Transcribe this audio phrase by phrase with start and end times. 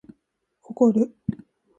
[0.63, 1.13] 怒る